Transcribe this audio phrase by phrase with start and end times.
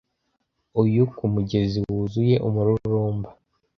[0.81, 3.29] uyu kumugezi wuzuye umururumba